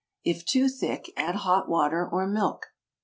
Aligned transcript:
If 0.23 0.45
too 0.45 0.67
thick, 0.67 1.13
add 1.15 1.35
hot 1.35 1.69
water 1.69 2.09
or 2.11 2.25
milk. 2.25 2.69